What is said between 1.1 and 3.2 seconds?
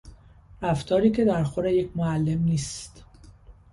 که در خور یک معلم نیست